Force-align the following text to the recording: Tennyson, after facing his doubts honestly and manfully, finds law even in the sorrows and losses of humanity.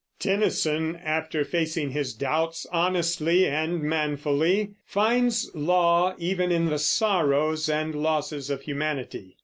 Tennyson, 0.17 0.95
after 0.95 1.45
facing 1.45 1.91
his 1.91 2.15
doubts 2.15 2.65
honestly 2.73 3.45
and 3.47 3.83
manfully, 3.83 4.71
finds 4.83 5.51
law 5.53 6.15
even 6.17 6.51
in 6.51 6.65
the 6.65 6.79
sorrows 6.79 7.69
and 7.69 7.93
losses 7.93 8.49
of 8.49 8.63
humanity. 8.63 9.37